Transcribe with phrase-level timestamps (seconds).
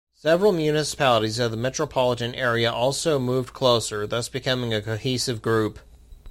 [0.15, 5.77] Several municipalities of the metropolitan area also moved closer, thus becoming a cohesive group.